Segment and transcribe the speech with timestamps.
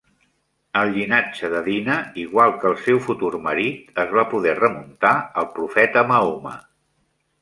[0.79, 5.49] El llinatge de Dina, igual que el seu futur marit, es va poder remuntar al
[5.59, 6.57] profeta Mahoma.